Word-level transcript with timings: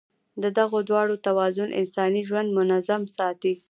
د 0.43 0.45
دغو 0.57 0.77
دواړو 0.89 1.15
توازن 1.27 1.69
انساني 1.79 2.21
ژوند 2.29 2.49
منظم 2.59 3.01
ساتي. 3.17 3.53